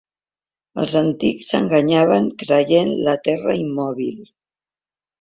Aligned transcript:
Els 0.83 0.95
antics 1.01 1.51
s'enganyaven 1.53 2.31
creient 2.41 2.93
la 3.11 3.17
Terra 3.31 3.59
immòbil. 3.63 4.21